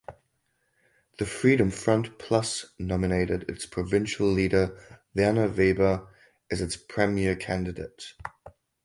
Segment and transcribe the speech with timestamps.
[1.19, 4.75] The Freedom Front Plus nominated its provincial leader
[5.13, 6.07] Werner Weber
[6.51, 8.13] as its premier candidate.